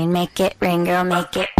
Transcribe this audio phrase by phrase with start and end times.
[0.00, 1.59] rain, make it rain, girl, make it.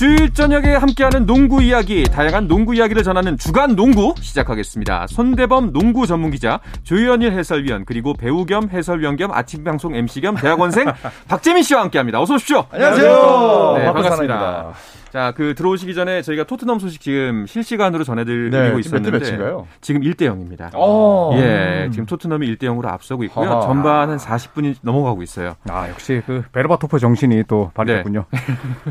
[0.00, 5.06] 수요일 저녁에 함께하는 농구 이야기, 다양한 농구 이야기를 전하는 주간 농구 시작하겠습니다.
[5.08, 10.36] 손대범 농구 전문 기자, 조현일 해설위원, 그리고 배우 겸 해설위원 겸 아침 방송 MC 겸
[10.36, 10.86] 대학원생
[11.28, 12.18] 박재민 씨와 함께합니다.
[12.18, 12.64] 어서 오십시오.
[12.70, 13.74] 안녕하세요.
[13.76, 14.72] 네, 반갑습니다.
[15.12, 19.66] 자, 그 들어오시기 전에 저희가 토트넘 소식 지금 실시간으로 전해드리고 네, 있었는데 몇?
[19.80, 20.70] 지금 1대 0입니다.
[20.74, 21.32] 어.
[21.34, 23.50] 예, 지금 토트넘이 1대 0으로 앞서고 있고요.
[23.50, 23.60] 하하.
[23.62, 25.56] 전반 한 40분이 넘어가고 있어요.
[25.68, 28.24] 아 역시 그 베르바토프 정신이 또 발휘됐군요.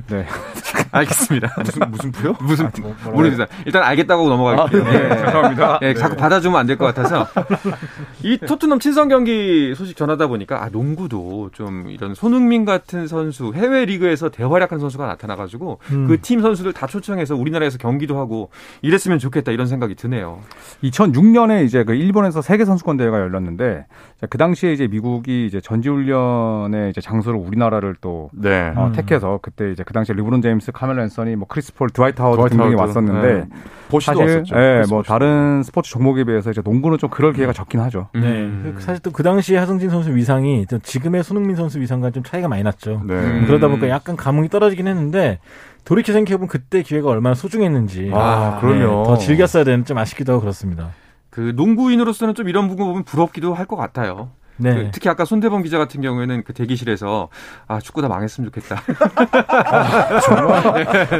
[0.09, 0.25] 네.
[0.99, 1.49] 알겠습니다.
[1.63, 2.35] 무슨 무슨 부요?
[2.41, 2.69] 무슨
[3.13, 3.47] 모르겠어요.
[3.65, 4.83] 일단 알겠다고 넘어갈게요.
[4.83, 4.93] 아, 네.
[4.95, 5.09] 예.
[5.25, 5.79] 죄송합니다.
[5.83, 7.27] 예, 자꾸 받아주면 안 될 것 같아서
[8.23, 13.85] 이 토트넘 친선 경기 소식 전하다 보니까 아 농구도 좀 이런 손흥민 같은 선수 해외
[13.85, 18.49] 리그에서 대활약한 선수가 나타나가지고 그팀 선수들 다 초청해서 우리나라에서 경기도 하고
[18.81, 20.39] 이랬으면 좋겠다 이런 생각이 드네요.
[20.83, 23.85] 2006년에 이제 그 일본에서 세계 선수권 대회가 열렸는데
[24.21, 28.71] 자, 그 당시에 이제 미국이 이제 전지훈련의 이제 장소를 우리나라를 또 네.
[28.75, 32.37] 어, 택해서 그때 이제 그 당시에 르브론 제임스, 카멜로 앤서니, 뭐 크리스 폴, 드와이트 하워드
[32.37, 32.87] 드와이트 등등이 하워드.
[32.89, 33.45] 왔었는데 네.
[33.89, 34.55] 보시도 사실 왔었죠.
[34.57, 35.03] 예, 뭐.
[35.03, 38.07] 다른 스포츠 종목에 비해서 이제 농구는 좀 그럴 기회가 적긴 하죠.
[38.13, 38.21] 네.
[38.21, 38.75] 음.
[38.79, 42.63] 사실 또 그 당시에 하승진 선수 위상이 좀 지금의 손흥민 선수 위상과 좀 차이가 많이
[42.63, 43.01] 났죠.
[43.05, 43.13] 네.
[43.13, 43.43] 음.
[43.45, 45.39] 그러다 보니까 약간 감흥이 떨어지긴 했는데
[45.83, 48.11] 돌이켜 생각해보면 그때 기회가 얼마나 소중했는지.
[48.13, 49.03] 아, 그럼요.
[49.03, 50.91] 네, 더 즐겼어야 되는 좀 아쉽기도 하고 그렇습니다.
[51.29, 54.29] 그 농구인으로서는 좀 이런 부분 보면 부럽기도 할 것 같아요.
[54.59, 54.75] 네.
[54.75, 57.29] 그 특히 아까 손대범 기자 같은 경우에는 그 대기실에서
[57.67, 58.81] 아 축구 다 망했으면 좋겠다.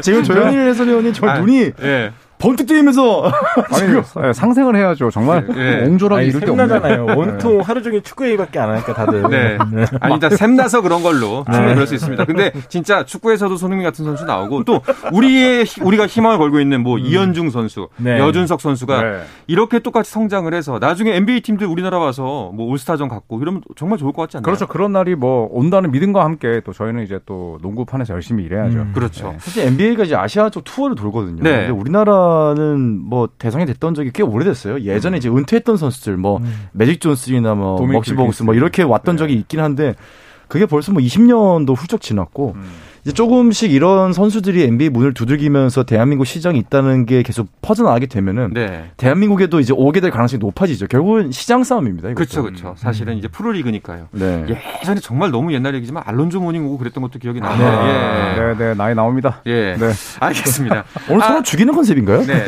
[0.02, 2.12] 지금 조현일 해설위원이 정말 아, 눈이 예.
[2.40, 3.30] 번뜩 뜨이면서
[3.70, 5.10] 아니, 예, 상생을 해야죠.
[5.10, 5.84] 정말 예.
[5.86, 6.68] 옹졸하게 이럴 게 없네요.
[6.68, 7.06] 샘나잖아요.
[7.16, 9.22] 온통 하루 종일 축구 얘기밖에 안 하니까 다들.
[9.30, 9.58] 네.
[10.00, 12.24] 아니, 일단 샘나서 그런 걸로 충분히 그럴 수 있습니다.
[12.24, 14.80] 근데 진짜 축구에서도 손흥민 같은 선수 나오고 또
[15.12, 18.18] 우리의, 희- 우리가 희망을 걸고 있는 뭐 이현중 선수, 네.
[18.18, 19.20] 여준석 선수가 네.
[19.46, 24.12] 이렇게 똑같이 성장을 해서 나중에 NBA 팀들 우리나라 와서 뭐 올스타전 갖고 이러면 정말 좋을
[24.12, 24.44] 것 같지 않나요?
[24.44, 24.66] 그렇죠.
[24.66, 28.78] 그런 날이 뭐 온다는 믿음과 함께 또 저희는 이제 또 농구판에서 열심히 일해야죠.
[28.78, 28.92] 음.
[28.94, 29.34] 그렇죠.
[29.38, 31.42] 사실 NBA가 이제 아시아 쪽 투어를 돌거든요.
[31.42, 31.50] 네.
[31.66, 34.80] 근데 우리나라 는 뭐 대상이 됐던 적이 꽤 오래됐어요.
[34.80, 36.68] 예전에 이제 은퇴했던 선수들 뭐 음.
[36.72, 38.54] 매직 존슨이나 뭐 먹시 보그스 뭐.
[38.54, 39.18] 이렇게 왔던 네.
[39.18, 39.94] 적이 있긴 한데
[40.48, 42.54] 그게 벌써 뭐 20년도 훌쩍 지났고
[43.04, 48.90] 이제 조금씩 이런 선수들이 NBA 문을 두들기면서 대한민국 시장이 있다는 게 계속 퍼져나가게 되면은 네.
[48.96, 50.86] 대한민국에도 이제 오게 될 가능성이 높아지죠.
[50.86, 52.10] 결국은 시장 싸움입니다.
[52.10, 52.14] 이것도.
[52.16, 52.74] 그렇죠, 그렇죠.
[52.76, 54.08] 사실은 이제 프로리그니까요.
[54.12, 54.46] 네.
[54.82, 57.52] 예전에 정말 너무 옛날 얘기지만 알론조 모닝 오고 그랬던 것도 기억이 나요.
[57.52, 58.40] 아, 예.
[58.40, 59.40] 네, 네, 나이 나옵니다.
[59.46, 59.76] 예.
[59.78, 59.90] 네.
[60.20, 60.84] 알겠습니다.
[61.08, 62.22] 오늘 아, 서로 죽이는 컨셉인가요?
[62.26, 62.44] 네.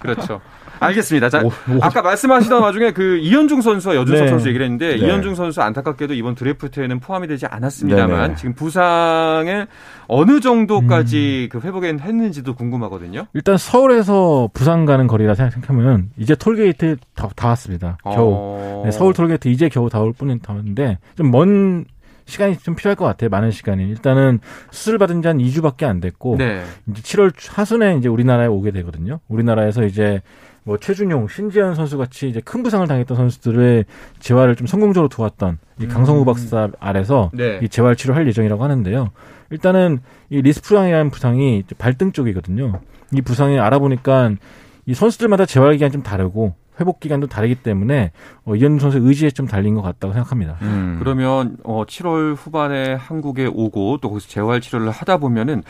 [0.00, 0.40] 그렇죠.
[0.82, 1.28] 알겠습니다.
[1.28, 1.78] 자, 오, 오.
[1.80, 4.30] 아까 말씀하시던 와중에 그 이현중 선수와 여준석 네.
[4.30, 4.96] 선수 얘기를 했는데 네.
[4.96, 8.34] 이현중 선수 안타깝게도 이번 드래프트에는 포함이 되지 않았습니다만 네네.
[8.36, 9.66] 지금 부상을
[10.08, 13.26] 어느 정도까지 그 회복했는지도 궁금하거든요.
[13.34, 17.98] 일단 서울에서 부산 가는 거리라 생각하면 이제 톨게이트 다, 다 왔습니다.
[18.04, 18.32] 겨우.
[18.34, 18.82] 어...
[18.84, 21.84] 네, 서울 톨게이트 이제 겨우 다 올 뿐인 다는데 좀 먼
[22.24, 23.30] 시간이 좀 필요할 것 같아요.
[23.30, 23.84] 많은 시간이.
[23.88, 24.38] 일단은
[24.70, 26.62] 수술 받은 지 한 2주밖에 안 됐고 네.
[26.88, 29.18] 이제 7월 하순에 이제 우리나라에 오게 되거든요.
[29.28, 30.20] 우리나라에서 이제
[30.64, 33.84] 뭐 최준용, 신지현 선수 같이 이제 큰 부상을 당했던 선수들의
[34.20, 37.58] 재활을 좀 성공적으로 도왔던 이 강성우 박사 아래서 네.
[37.62, 39.10] 이 재활 치료할 예정이라고 하는데요.
[39.50, 40.00] 일단은
[40.30, 42.80] 이 리스프랑이라는 부상이 발등 쪽이거든요.
[43.12, 44.32] 이 부상이 알아보니까
[44.86, 48.12] 이 선수들마다 재활 기간이 좀 다르고 회복 기간도 다르기 때문에
[48.44, 50.56] 어, 이현 선수의 의지에 좀 달린 것 같다고 생각합니다.
[50.62, 50.96] 음.
[50.98, 55.62] 그러면 어 7월 후반에 한국에 오고 또 거기서 재활 치료를 하다 보면은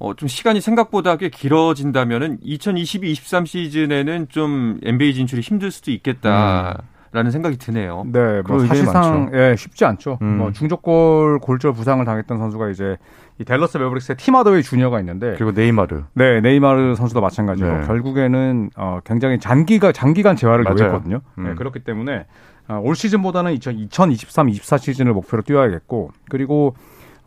[0.00, 7.58] 어, 좀 시간이 생각보다 꽤 길어진다면은 2022-23 시즌에는 좀 NBA 진출이 힘들 수도 있겠다라는 생각이
[7.58, 8.04] 드네요.
[8.10, 9.30] 네, 뭐 사실상.
[9.34, 10.18] 예, 쉽지 않죠.
[10.22, 10.38] 음.
[10.38, 12.96] 뭐 중족골 골절 부상을 당했던 선수가 이제
[13.38, 16.04] 이 댈러스 매버릭스의 팀 하더웨이 주니어가 있는데 그리고 네이마르.
[16.14, 17.86] 네, 네이마르 선수도 마찬가지고 네.
[17.86, 20.78] 결국에는 어, 굉장히 장기가 장기간 재활을 맞아요.
[20.80, 21.20] 요했거든요.
[21.36, 21.44] 음.
[21.44, 22.24] 네, 그렇기 때문에
[22.68, 26.74] 어, 올 시즌보다는 2023-24 시즌을 목표로 뛰어야겠고 그리고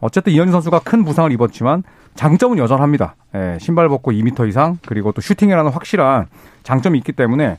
[0.03, 1.83] 어쨌든 이현중 선수가 큰 부상을 입었지만
[2.15, 3.15] 장점은 여전합니다.
[3.35, 6.27] 예, 신발 벗고 2m 이상 그리고 또 슈팅이라는 확실한
[6.63, 7.57] 장점이 있기 때문에 어,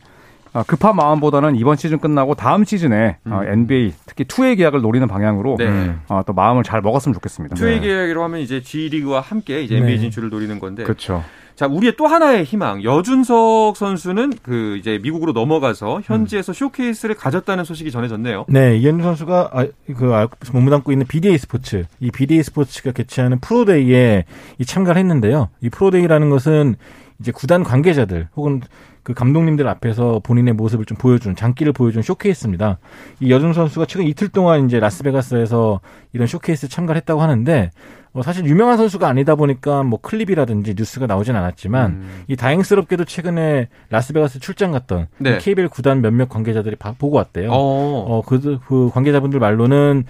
[0.62, 5.94] 급한 마음보다는 이번 시즌 끝나고 다음 시즌에 어, NBA 특히 two-way 계약을 노리는 방향으로 네.
[6.08, 7.56] 어, 또 마음을 잘 먹었으면 좋겠습니다.
[7.56, 10.00] two-way 계약이라고 하면 이제 G 리그와 함께 이제 NBA 네.
[10.02, 11.24] 진출을 노리는 건데 그렇죠.
[11.54, 12.82] 자, 우리의 또 하나의 희망.
[12.82, 18.46] 여준석 선수는 그 이제 미국으로 넘어가서 현지에서 쇼케이스를 가졌다는 소식이 전해졌네요.
[18.48, 19.66] 네, 이현중 선수가 아,
[19.96, 24.24] 그 아, 몸담고 있는 BDA 스포츠, 이 BDA 스포츠가 개최하는 pro day에
[24.58, 25.48] 이 참가를 했는데요.
[25.60, 26.74] 이 pro day라는 것은
[27.20, 28.60] 이제 구단 관계자들 혹은
[29.02, 32.78] 그 감독님들 앞에서 본인의 모습을 좀 보여준 장기를 보여준 쇼케이스입니다.
[33.20, 35.80] 이 여준석 선수가 최근 이틀 동안 이제 라스베가스에서
[36.14, 37.70] 이런 쇼케이스 참가를 했다고 하는데
[38.12, 42.22] 뭐 사실 유명한 선수가 아니다 보니까 뭐 클립이라든지 뉴스가 나오진 않았지만 음.
[42.28, 45.38] 이 다행스럽게도 최근에 라스베가스 출장 갔던 네.
[45.38, 47.50] KBL 구단 몇몇 관계자들이 바, 보고 왔대요.
[47.52, 50.04] 어, 그, 그 관계자분들 말로는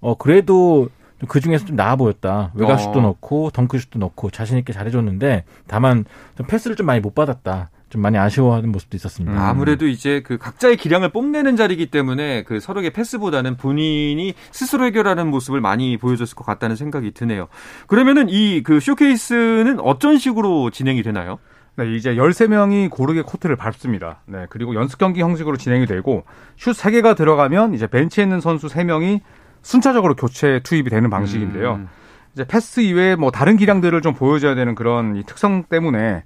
[0.00, 0.88] 어 그래도
[1.26, 2.52] 그 중에서 좀 나아 보였다.
[2.54, 3.02] 외곽슛도 어.
[3.02, 6.04] 넣고 덩크슛도 넣고 자신 있게 잘해줬는데 다만
[6.36, 7.70] 좀 패스를 좀 많이 못 받았다.
[7.88, 9.32] 좀 많이 아쉬워하는 모습도 있었습니다.
[9.34, 9.38] 음.
[9.38, 15.62] 아무래도 이제 그 각자의 기량을 뽐내는 자리이기 때문에 그 서로의 패스보다는 본인이 스스로 해결하는 모습을
[15.62, 17.48] 많이 보여줬을 것 같다는 생각이 드네요.
[17.86, 21.38] 그러면은 이 그 쇼케이스는 어떤 식으로 진행이 되나요?
[21.76, 24.20] 네, 이제 13명이 고르게 코트를 밟습니다.
[24.26, 26.24] 네, 그리고 연습 경기 형식으로 진행이 되고
[26.56, 29.20] 슛 3개가 들어가면 이제 벤치에 있는 선수 3명이
[29.68, 31.74] 순차적으로 교체 투입이 되는 방식인데요.
[31.74, 31.88] 음.
[32.32, 36.24] 이제 패스 이외에 뭐 다른 기량들을 좀 보여줘야 되는 그런 이 특성 때문에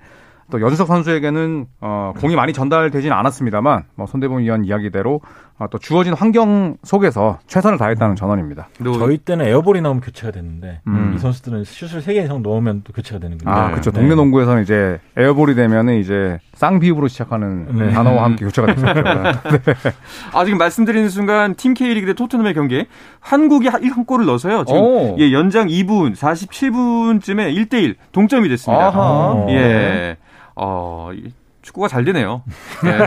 [0.53, 5.21] 또 여준석 선수에게는 어, 공이 많이 전달되지는 않았습니다만 뭐 손대범 위원 이야기대로
[5.52, 8.69] 어, 또 주어진 환경 속에서 최선을 다했다는 전언입니다.
[8.99, 11.13] 저희 때는 air ball이 나오면 교체가 됐는데 음.
[11.15, 13.57] 이 선수들은 슛을 3개 이상 넣으면 또 교체가 되는 거예요.
[13.57, 13.91] 아, 그렇죠.
[13.91, 14.01] 네.
[14.01, 17.91] 동네 농구에서는 이제 air ball이 되면은 이제 쌍비읍으로 시작하는 네.
[17.91, 18.87] 단어와 함께 교체가 됐죠.
[18.93, 19.93] 네.
[20.33, 22.87] 아, 지금 말씀드리는 순간 팀 K리그 대 토트넘의 경기에
[23.21, 24.65] 한국이 한 골을 넣어서요.
[24.65, 28.89] 지금 예, 연장 2분 47분쯤에 1대1 동점이 됐습니다.
[28.89, 29.47] 아하.
[29.51, 30.17] 예.
[30.57, 31.11] 어,
[31.63, 32.43] 축구가 잘 되네요.
[32.83, 32.99] 네.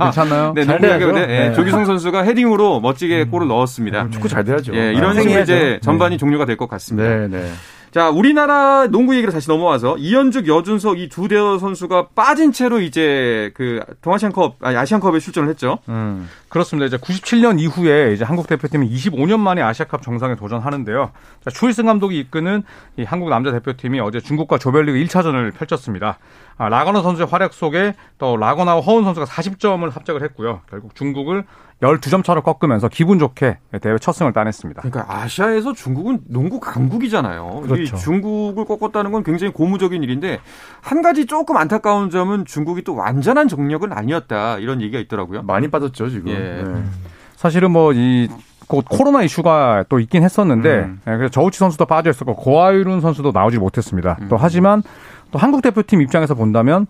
[0.00, 0.52] 괜찮나요?
[0.54, 1.12] 네, 잘 돼야죠.
[1.12, 1.52] 네, 네.
[1.54, 3.30] 조기성 선수가 헤딩으로 멋지게 음.
[3.30, 4.08] 골을 넣었습니다.
[4.10, 4.74] 축구 잘 돼야죠.
[4.74, 6.18] 예, 이런 아, 식으로 이제 전반이 네.
[6.18, 7.08] 종료가 될 것 같습니다.
[7.08, 7.50] 네, 네.
[7.92, 13.50] 자, 우리나라 농구 얘기를 다시 넘어와서 이현죽, 여준석 이 두 대여 선수가 빠진 채로 이제
[13.54, 15.78] 그 동아시안컵, 아니 아시안컵에 출전을 했죠.
[15.88, 16.28] 음.
[16.48, 16.86] 그렇습니다.
[16.86, 21.10] 이제 97년 이후에 이제 한국 대표팀이 25년 만에 아시아컵 정상에 도전하는데요.
[21.44, 22.62] 자, 추일승 감독이 이끄는
[22.96, 26.18] 이 한국 남자 대표팀이 어제 중국과 조별리그 1차전을 펼쳤습니다.
[26.58, 30.60] 아, 라거나 선수의 활약 속에 또 라거나와 허운 선수가 40점을 합작을 했고요.
[30.70, 31.44] 결국 중국을
[31.82, 34.82] 12점 차로 꺾으면서 기분 좋게 대회 첫 승을 따냈습니다.
[34.82, 37.62] 그러니까 아시아에서 중국은 농구 강국이잖아요.
[37.62, 37.79] 그렇죠.
[37.86, 40.40] 중국을 꺾었다는 건 굉장히 고무적인 일인데
[40.80, 45.42] 한 가지 조금 안타까운 점은 중국이 또 완전한 정력은 아니었다 이런 얘기가 있더라고요.
[45.42, 46.28] 많이 빠졌죠 지금.
[46.28, 46.62] 예.
[46.62, 46.82] 네.
[47.36, 48.28] 사실은 뭐이
[48.68, 51.00] 곧 코로나 이슈가 또 있긴 했었는데 음.
[51.08, 54.16] 예, 그래서 저우치 선수도 빠져 있었고 고아유룬 선수도 나오지 못했습니다.
[54.20, 54.28] 음.
[54.28, 54.82] 또 하지만
[55.32, 56.86] 또 한국 대표팀 입장에서 본다면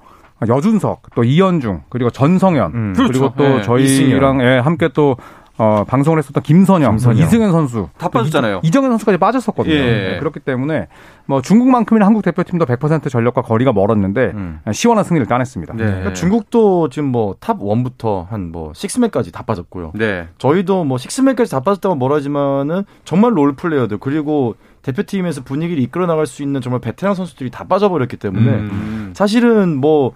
[0.46, 2.92] 여준석, 또 이현중, 그리고 전성현, 음.
[2.96, 3.34] 그리고 그렇죠.
[3.36, 3.62] 또 네.
[3.62, 5.16] 저희랑 예, 함께 또
[5.60, 7.22] 어, 방송을 했었던 김선영, 김선영.
[7.22, 8.60] 이승현 선수 다 빠졌잖아요.
[8.64, 9.74] 이정현 선수까지 빠졌었거든요.
[9.74, 9.80] 예.
[10.12, 10.88] 네, 그렇기 때문에
[11.26, 14.60] 뭐 중국만큼이나 한국 대표팀도 100% 전력과 거리가 멀었는데 음.
[14.72, 15.74] 시원한 승리를 따냈습니다.
[15.74, 15.84] 네.
[15.84, 19.92] 그러니까 중국도 지금 뭐 top 1부터 한 뭐 식스맨까지 다 빠졌고요.
[19.94, 20.28] 네.
[20.38, 26.42] 저희도 뭐 식스맨까지 다 빠졌다고 뭐라지만은 정말 role player들 그리고 대표팀에서 분위기를 이끌어 나갈 수
[26.42, 29.12] 있는 정말 베테랑 선수들이 다 빠져버렸기 때문에 음.
[29.14, 30.14] 사실은 뭐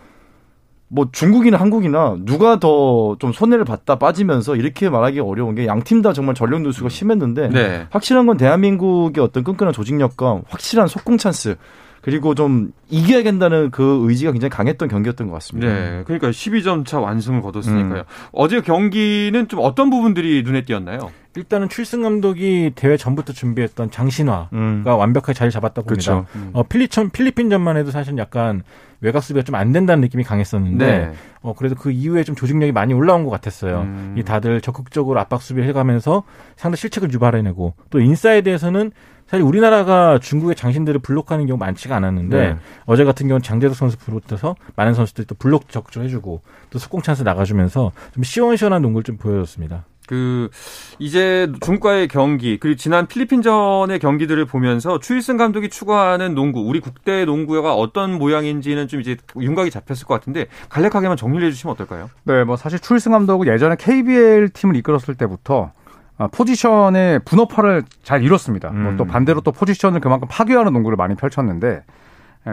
[0.95, 6.03] 뭐 중국이나 한국이나 누가 더 좀 손해를 봤다 빠지면서 이렇게 말하기 어려운 게 양 팀
[6.03, 7.87] 다 정말 전력 누수가 심했는데 네.
[7.91, 11.57] 확실한 건 대한민국의 어떤 끈끈한 조직력과 확실한 속공 찬스
[12.05, 15.73] 그리고 좀 이겨야 된다는 그 의지가 굉장히 강했던 경기였던 것 같습니다.
[15.73, 16.03] 네.
[16.05, 18.01] 그러니까 12점 차 완승을 거뒀으니까요.
[18.01, 18.29] 음.
[18.33, 21.11] 어제 경기는 좀 어떤 부분들이 눈에 띄었나요?
[21.35, 24.85] 일단은 출승 감독이 대회 전부터 준비했던 장신화가 음.
[24.85, 26.27] 완벽하게 자리 잡았다고 봅니다.
[26.37, 26.51] 음.
[26.53, 28.63] 어, 필리천, 필리핀전만 해도 사실 약간
[29.01, 31.13] 외곽 수비가 좀 안 된다는 느낌이 강했었는데 네.
[31.41, 33.81] 어 그래도 그 이후에 좀 조직력이 많이 올라온 것 같았어요.
[33.83, 34.15] 음.
[34.19, 36.25] 이 다들 적극적으로 압박 수비를 해가면서
[36.57, 38.91] 상대 실책을 유발해내고 또 인사이드에서는
[39.27, 42.57] 사실 우리나라가 중국의 장신들을 블록하는 경우 많지가 않았는데 네.
[42.87, 47.93] 어제 같은 경우는 장재석 선수 비롯해서 많은 선수들이 또 블록 적극해주고 또 속공 찬스 나가주면서
[48.13, 49.85] 좀 시원시원한 농구를 좀 보여줬습니다.
[50.07, 50.51] 그
[50.99, 57.75] 이제 중과의 경기 그리고 지난 필리핀전의 경기들을 보면서 추일승 감독이 추구하는 농구 우리 국대 농구가
[57.75, 62.11] 어떤 모양인지는 좀 이제 윤곽이 잡혔을 것 같은데 간략하게만 정리를 해주시면 어떨까요?
[62.25, 65.84] 네, 뭐 사실 추일승 감독은 예전에 KBL 팀을 이끌었을 때부터 아,
[66.33, 68.71] 포지션의 분업화를 잘 이뤘습니다.
[68.71, 68.83] 뭐 음.
[68.83, 71.83] 뭐또 반대로 또 포지션을 그만큼 파괴하는 농구를 많이 펼쳤는데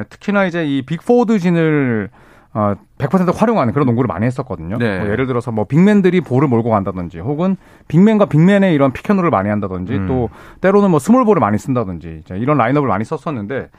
[0.09, 2.09] 특히나 이제 이 빅 포워드진을
[2.53, 4.77] 어, 100% 활용하는 그런 농구를 많이 했었거든요.
[4.77, 4.99] 네.
[4.99, 7.55] 뭐 예를 들어서 뭐 big man들이 볼을 몰고 간다든지 혹은
[7.87, 10.07] 빅맨과 빅맨의 이런 pick and roll을 많이 한다든지 음.
[10.07, 13.69] 또 때로는 뭐 small ball을 많이 쓴다든지 이런 라인업을 많이 썼었는데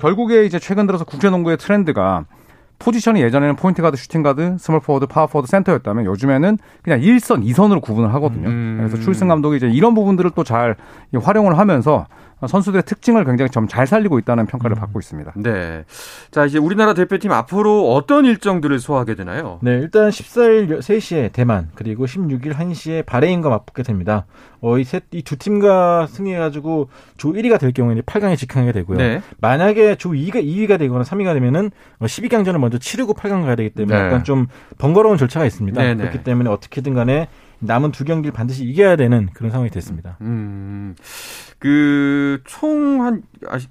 [0.00, 2.24] 결국에 이제 최근 들어서 국제 농구의 트렌드가
[2.78, 7.80] 포지션이 예전에는 포인트 가드, 슈팅 가드, 스몰 포워드, 파워 포워드, 센터였다면 요즘에는 그냥 1선, 2선으로
[7.82, 8.48] 구분을 하거든요.
[8.48, 8.76] 음.
[8.78, 10.76] 그래서 추일승 감독이 이제 이런 부분들을 또 잘
[11.14, 12.06] 활용을 하면서
[12.46, 14.80] 선수들의 특징을 굉장히 좀 잘 살리고 있다는 평가를 음.
[14.80, 15.32] 받고 있습니다.
[15.36, 15.84] 네.
[16.30, 19.58] 자, 이제 우리나라 대표팀 앞으로 어떤 일정들을 소화하게 되나요?
[19.60, 24.24] 네, 일단 14일 3시에 대만, 그리고 16일 1시에 바레인과 맞붙게 됩니다.
[24.60, 28.98] 어, 이 셋, 이두 팀과 승리해가지고 조 1위가 될 경우에는 8강에 직행하게 되고요.
[28.98, 29.22] 네.
[29.40, 33.96] 만약에 조 2위가 2위가 되거나 3위가 되면은 12강전을 어, 먼저 치르고 8강 가야 되기 때문에
[33.96, 34.04] 네.
[34.06, 34.46] 약간 좀
[34.78, 35.80] 번거로운 절차가 있습니다.
[35.80, 36.00] 네, 네.
[36.00, 37.28] 그렇기 때문에 어떻게든 간에
[37.60, 40.16] 남은 두 경기를 반드시 이겨야 되는 그런 상황이 됐습니다.
[40.20, 40.94] 음,
[41.58, 43.22] 그, 총 한,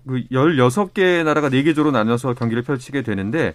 [0.05, 3.53] 그 16개 나라가 4개 조로 나눠서 경기를 펼치게 되는데,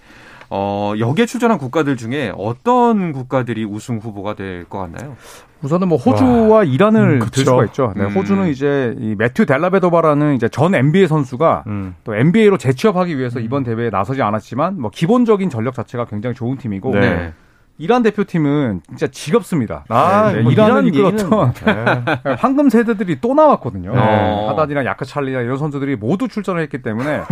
[0.55, 5.17] 어, 여기에 출전한 국가들 중에 어떤 국가들이 우승 후보가 될 것 같나요?
[5.63, 7.95] 우선은 뭐 호주와 와, 이란을 음, 들 수가 있죠.
[7.97, 8.11] 네, 음.
[8.15, 11.95] 호주는 이제 이 매튜 델라베도바라는 이제 전 NBA 선수가 음.
[12.05, 13.45] 또 NBA로 재취업하기 위해서 음.
[13.45, 17.33] 이번 대회에 나서지 않았지만 뭐 기본적인 전력 자체가 굉장히 좋은 팀이고 네.
[17.79, 19.85] 이란 대표팀은 진짜 지겹습니다.
[19.89, 20.43] 아, 네, 네.
[20.43, 22.35] 뭐 이란을 이끌었던 네.
[22.39, 23.95] 황금 세대들이 또 나왔거든요.
[23.95, 24.47] 네.
[24.49, 27.23] 하단이나 야크찰리나 이런 선수들이 모두 출전을 했기 때문에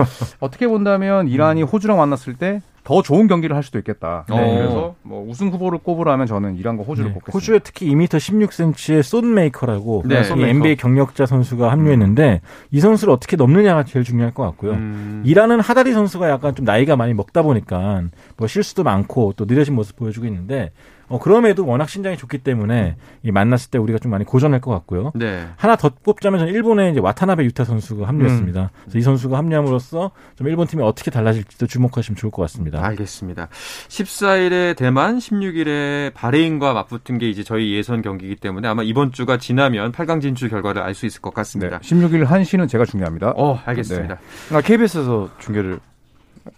[0.40, 4.24] 어떻게 본다면 이란이 호주랑 만났을 때더 좋은 경기를 할 수도 있겠다.
[4.28, 4.54] 네, 어.
[4.56, 7.14] 그래서 뭐 우승 후보를 꼽으라면 저는 이란과 호주를 네.
[7.14, 7.36] 꼽겠습니다.
[7.36, 12.66] 호주에 특히 2m 16cm의 손메이커라고 네, 이 NBA 경력자 선수가 합류했는데 음.
[12.70, 14.72] 이 선수를 어떻게 넘느냐가 제일 중요할 것 같고요.
[14.72, 15.22] 음.
[15.24, 18.02] 이란은 하다리 선수가 약간 좀 나이가 많이 먹다 보니까
[18.36, 20.72] 뭐 실수도 많고 또 느려진 모습 보여주고 있는데
[21.10, 25.10] 어, 그럼에도 워낙 신장이 좋기 때문에 이 만났을 때 우리가 좀 많이 고전할 것 같고요.
[25.16, 25.46] 네.
[25.56, 28.60] 하나 더 뽑자면 저는 일본의 이제 와타나베 유타 선수가 합류했습니다.
[28.62, 28.68] 음.
[28.84, 32.82] 그래서 이 선수가 합류함으로써 좀 일본 팀이 어떻게 달라질지도 주목하시면 좋을 것 같습니다.
[32.84, 33.48] 알겠습니다.
[33.88, 39.90] 14일에 대만, 16일에 바레인과 맞붙은 게 이제 저희 예선 경기이기 때문에 아마 이번 주가 지나면
[39.92, 41.78] 8강 진출 결과를 알 수 있을 것 같습니다.
[41.78, 41.88] 네.
[41.88, 43.32] 16일 1시는 제가 중요합니다.
[43.36, 44.18] 어, 알겠습니다.
[44.50, 44.56] 네.
[44.56, 45.80] 아, KBS에서 중계를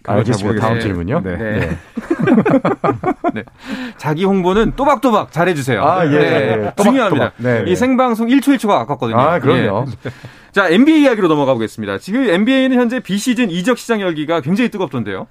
[0.05, 0.61] 알겠습니다.
[0.61, 0.79] 다음 네.
[0.81, 1.21] 질문요.
[1.23, 1.37] 네.
[1.37, 1.59] 네.
[1.59, 1.69] 네.
[3.33, 3.43] 네.
[3.97, 5.83] 자기 홍보는 또박또박 잘해주세요.
[5.83, 6.09] 아, 예.
[6.09, 6.25] 네.
[6.25, 6.55] 예.
[6.75, 7.29] 또박, 중요합니다.
[7.29, 7.33] 또박.
[7.37, 7.71] 네.
[7.71, 9.19] 이 생방송 1초 1초가 아깝거든요.
[9.19, 9.85] 아, 그럼요.
[10.05, 10.11] 예.
[10.51, 11.97] 자, NBA 이야기로 넘어가 보겠습니다.
[11.97, 15.27] 지금 NBA는 현재 비시즌 이적 시장 열기가 굉장히 뜨겁던데요.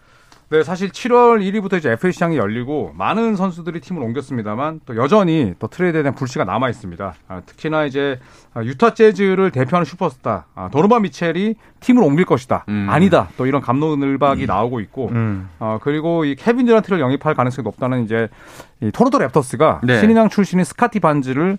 [0.52, 5.66] 네, 사실 7월 1일부터 이제 FA 시장이 열리고 많은 선수들이 팀을 옮겼습니다만 또 여전히 또
[5.66, 7.14] 트레이드에 대한 불씨가 남아 있습니다.
[7.26, 8.20] 아, 특히나 이제
[8.52, 12.66] 아, 유타 재즈를 대표하는 슈퍼스타 아, 도노반 미첼이 팀을 옮길 것이다.
[12.68, 12.86] 음.
[12.90, 13.30] 아니다.
[13.38, 14.46] 또 이런 갑론을박이 음.
[14.46, 15.48] 나오고 있고 음.
[15.58, 18.28] 어, 그리고 이 케빈 듀란트를 영입할 가능성이 높다는 이제
[18.82, 20.00] 이 토론토 랩터스가 네.
[20.00, 21.56] 신인왕 출신인 스카티 반즈를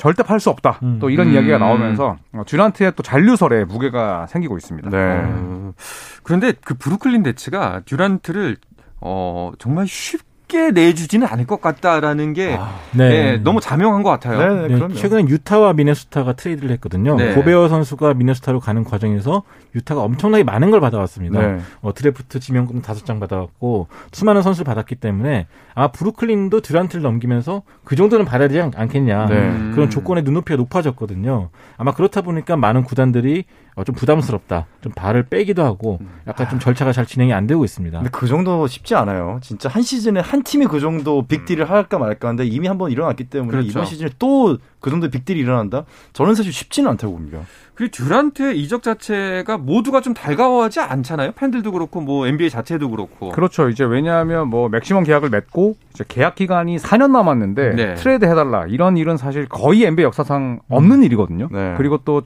[0.00, 0.80] 절대 팔 수 없다.
[0.82, 0.98] 음.
[0.98, 1.34] 또 이런 음.
[1.34, 4.88] 이야기가 나오면서 어, 듀란트의 또 잔류설에 무게가 생기고 있습니다.
[4.88, 4.96] 네.
[5.26, 5.74] 어.
[6.22, 8.56] 그런데 그 브루클린 네츠가 듀란트를
[9.02, 13.08] 어 정말 쉽게 쉽게 내주지는 않을 것 같다라는 게 아, 네.
[13.08, 14.66] 네, 너무 자명한 것 같아요.
[14.66, 17.16] 네, 네, 최근에 유타와 미네소타가 트레이드를 했거든요.
[17.16, 17.34] 네.
[17.34, 21.40] 고베어 선수가 미네소타로 가는 과정에서 유타가 엄청나게 많은 걸 받아왔습니다.
[21.40, 21.58] 네.
[21.80, 27.94] 어, 드래프트 지명금 다섯 장 받아왔고 수많은 선수를 받았기 때문에 아 브루클린도 듀란트를 넘기면서 그
[27.94, 29.70] 정도는 받아야 되지 않 겠냐 네.
[29.72, 31.50] 그런 조건의 눈높이가 높아졌거든요.
[31.76, 33.44] 아마 그렇다 보니까 많은 구단들이
[33.76, 34.66] 어, 좀 부담스럽다.
[34.80, 37.98] 좀 발을 빼기도 하고 약간 좀 절차가 잘 진행이 안 되고 있습니다.
[37.98, 39.38] 근데 그 정도 쉽지 않아요.
[39.42, 41.70] 진짜 한 시즌에 한 팀이 그 정도 빅딜을 음.
[41.70, 43.68] 할까 말까 하는데 이미 한 번 일어났기 때문에 그렇죠.
[43.68, 45.84] 이번 시즌에 또 그 정도 빅딜이 일어난다?
[46.14, 47.40] 저는 사실 쉽지는 않다고 봅니다.
[47.74, 51.32] 그리고 듀란트의 이적 자체가 모두가 좀 달가워하지 않잖아요.
[51.32, 53.28] 팬들도 그렇고 뭐 NBA 자체도 그렇고.
[53.28, 53.68] 그렇죠.
[53.68, 57.94] 이제 왜냐하면 뭐 맥시멈 계약을 맺고 이제 계약 기간이 4년 남았는데 네.
[57.96, 61.02] 트레이드 해달라 이런 일은 사실 거의 NBA 역사상 없는 음.
[61.04, 61.48] 일이거든요.
[61.52, 61.74] 네.
[61.76, 62.22] 그리고 또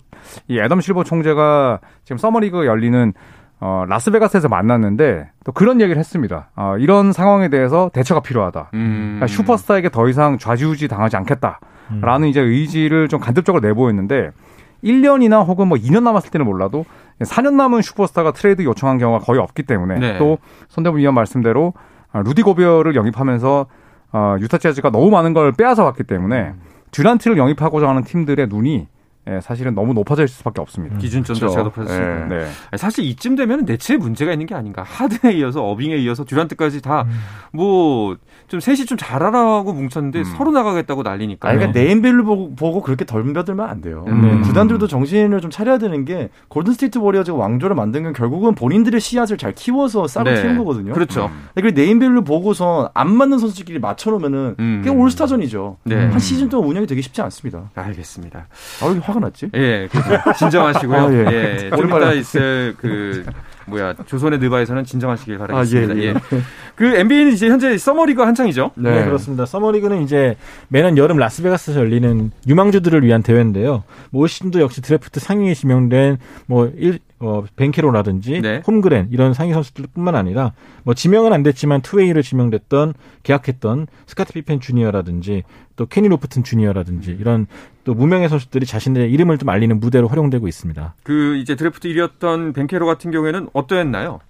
[0.49, 3.13] 이 애덤 실버 총재가 지금 서머리그 열리는
[3.67, 6.51] 어, 라스베가스에서 만났는데 또 그런 얘기를 했습니다.
[6.55, 8.69] 어, 이런 상황에 대해서 대처가 필요하다.
[8.75, 9.17] 음.
[9.17, 12.25] 그러니까 슈퍼스타에게 더 이상 좌지우지 당하지 않겠다라는 음.
[12.27, 14.33] 이제 의지를 좀 간접적으로 내보였는데
[14.85, 16.85] 1년이나 혹은 뭐 2년 남았을 때는 몰라도
[17.21, 20.19] 4년 남은 슈퍼스타가 트레이드 요청한 경우가 거의 없기 때문에 네.
[20.19, 20.37] 또
[20.69, 21.73] 손대범 위원 말씀대로
[22.13, 23.67] 아, 루디 고베어를 영입하면서
[24.13, 26.53] 어, 유타 재즈가 너무 많은 걸 빼앗아 왔기 때문에
[26.91, 28.89] 듀란트를 영입하고자 하는 팀들의 눈이
[29.27, 30.99] 예, 사실은 너무 높아져 있을 수밖에 없습니다.
[30.99, 31.65] 기준점 자체가 그렇죠.
[31.65, 32.27] 높아졌습니다.
[32.27, 32.45] 네.
[32.71, 32.77] 네.
[32.77, 34.83] 사실 이쯤 되면 네츠에 문제가 있는 게 아닌가.
[34.83, 37.07] 하든에 이어서 어빙에 이어서 듀란트까지 다
[37.53, 38.19] 뭐좀
[38.55, 38.61] 음.
[38.61, 40.25] 셋이 좀 잘하라고 뭉쳤는데 음.
[40.25, 41.49] 서로 나가겠다고 난리니까.
[41.49, 44.05] 아, 그러니까 네임밸류 보고, 보고 그렇게 덤벼들면 안 돼요.
[44.09, 44.43] 음.
[44.43, 49.39] 구단들도 정신을 좀 차려야 되는 게 골든 스테이트 워리어즈가 왕조를 만든 건 결국은 본인들의 씨앗을
[49.39, 50.43] 잘 키워서 싹을 네.
[50.43, 50.93] 키운 거거든요.
[50.93, 51.31] 그렇죠.
[51.33, 51.49] 음.
[51.55, 54.83] 그리고 네임밸류 보고서 안 맞는 선수들끼리 맞춰놓으면은 음.
[54.85, 55.79] 그게 올스타전이죠.
[55.85, 55.97] 네.
[55.97, 57.71] 한 시즌 동안 운영이 되기 쉽지 않습니다.
[57.75, 58.47] 알겠습니다.
[58.83, 59.51] 아, 화가 났지?
[59.55, 59.89] 예.
[60.39, 60.99] 진정하시고요.
[60.99, 61.27] 아, 예.
[61.33, 63.25] 예, 좀 이따 있을 그
[63.67, 65.95] 뭐야 조선의 느바에서는 진정하시길 바라겠습니다.
[65.95, 66.09] 아, 예, 예.
[66.09, 66.15] 예.
[66.75, 68.73] 그 NBA는 이제 현재 서머리그 한창이죠.
[68.75, 68.91] 네.
[68.91, 69.05] 네.
[69.05, 69.47] 그렇습니다.
[69.47, 70.37] 서머리그는 이제
[70.69, 73.85] 매년 여름 라스베가스에서 열리는 유망주들을 위한 대회인데요.
[74.11, 78.63] 뭐올 시즌도 역시 드래프트 상위에 지명된 뭐 1, 어, 벤케로라든지 네.
[78.67, 80.53] 홈그렌 이런 상위 선수들뿐만 아니라
[80.83, 85.43] 뭐 지명은 안 됐지만 two-way를 지명됐던 계약했던 스카티 피펜 주니어라든지
[85.77, 87.47] 또 케니 로프튼 주니어라든지 이런
[87.85, 90.95] 또 무명의 선수들이 자신의 이름을 좀 알리는 무대로 활용되고 있습니다.
[91.03, 94.21] 그 이제 드래프트 1위였던 벤케로 같은 경우에는 어떠했나요?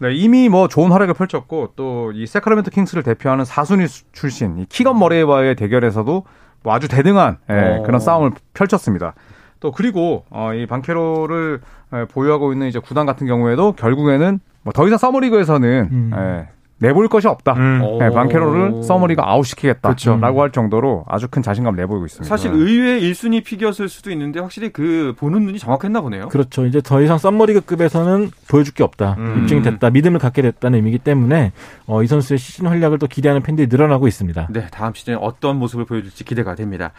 [0.00, 4.98] 네, 이미 뭐 좋은 활약을 펼쳤고 또 이 세크라멘토 킹스를 대표하는 사순위 출신 이 키건
[4.98, 6.24] 머레이와의 대결에서도
[6.62, 9.14] 뭐 아주 대등한 예, 그런 싸움을 펼쳤습니다.
[9.60, 11.62] 또 그리고 어, 이 방케로를 예,
[12.10, 16.10] 보유하고 있는 이제 구단 같은 경우에도 결국에는 뭐 더 이상 서머리그에서는 음.
[16.16, 16.48] 예,
[16.84, 17.54] 내볼 것이 없다.
[17.54, 17.98] 음.
[17.98, 20.40] 네, 반케로를 서머리가 아웃시키겠다라고 그렇죠.
[20.42, 22.28] 할 정도로 아주 큰 자신감을 내보이고 있습니다.
[22.28, 26.28] 사실 의외의 1순위 피겨였을 수도 있는데 확실히 그 보는 눈이 정확했나 보네요.
[26.28, 26.66] 그렇죠.
[26.66, 29.16] 이제 더 이상 썸머리그급에서는 보여줄 게 없다.
[29.18, 29.40] 음.
[29.42, 29.90] 입증이 됐다.
[29.90, 31.52] 믿음을 갖게 됐다는 의미이기 때문에
[31.86, 34.48] 어, 이 선수의 시즌 활약을 또 기대하는 팬들이 늘어나고 있습니다.
[34.50, 36.92] 네, 다음 시즌에 어떤 모습을 보여줄지 기대가 됩니다.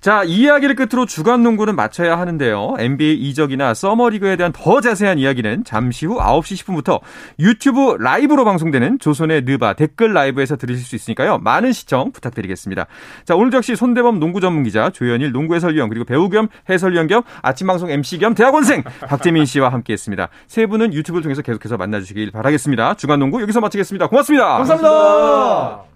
[0.00, 2.74] 자, 이 이야기를 끝으로 주간 농구는 마쳐야 하는데요.
[2.78, 7.00] NBA 이적이나 서머리그에 대한 더 자세한 이야기는 잠시 후 9시 10분부터
[7.38, 11.38] 유튜브 라이브로 방송되는 조선 의 느바 댓글 라이브에서 들으실 수 있으니까요.
[11.38, 12.86] 많은 시청 부탁드리겠습니다.
[13.24, 17.22] 자, 오늘 역시 손대범 농구 전문 기자, 조현일 농구 해설위원, 그리고 배우 겸 해설위원 겸
[17.42, 20.28] 아침 방송 MC 겸 대학원생 박재민 씨와 함께 했습니다.
[20.46, 22.94] 세 분은 유튜브를 통해서 계속해서 만나 주시길 바라겠습니다.
[22.94, 24.08] 주간 농구 여기서 마치겠습니다.
[24.08, 24.46] 고맙습니다.
[24.58, 24.90] 감사합니다.
[24.90, 25.89] 감사합니다.